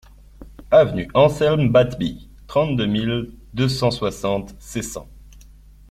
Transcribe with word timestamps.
Avenue 0.71 1.07
Anselme 1.13 1.71
Batbie, 1.71 2.27
trente-deux 2.47 2.87
mille 2.87 3.29
deux 3.53 3.69
cent 3.69 3.91
soixante 3.91 4.55
Seissan 4.57 5.07